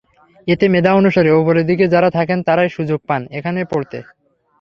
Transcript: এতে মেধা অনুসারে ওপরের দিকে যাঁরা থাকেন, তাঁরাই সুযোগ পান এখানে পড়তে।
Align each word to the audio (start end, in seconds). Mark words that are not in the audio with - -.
এতে 0.47 0.65
মেধা 0.67 0.91
অনুসারে 0.93 1.29
ওপরের 1.31 1.65
দিকে 1.65 1.85
যাঁরা 1.87 2.09
থাকেন, 2.17 2.39
তাঁরাই 2.47 2.69
সুযোগ 2.69 2.99
পান 3.09 3.21
এখানে 3.37 3.59
পড়তে। 3.71 3.97